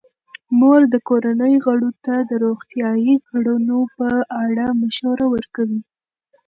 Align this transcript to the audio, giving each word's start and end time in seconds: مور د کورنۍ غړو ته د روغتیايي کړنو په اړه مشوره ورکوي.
مور 0.57 0.81
د 0.93 0.95
کورنۍ 1.09 1.55
غړو 1.65 1.89
ته 2.05 2.15
د 2.29 2.31
روغتیايي 2.45 3.15
کړنو 3.27 3.79
په 3.97 4.09
اړه 4.43 4.65
مشوره 4.81 5.25
ورکوي. 5.33 5.81